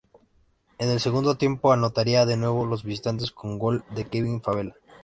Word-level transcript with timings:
En 0.79 0.89
el 0.89 0.99
segundo 0.99 1.35
tiempo 1.37 1.71
anotaría 1.71 2.25
de 2.25 2.35
nuevo 2.35 2.65
los 2.65 2.83
visitantes 2.83 3.29
con 3.29 3.59
gol 3.59 3.83
de 3.93 4.05
Kevin 4.07 4.41
Favela. 4.41 4.73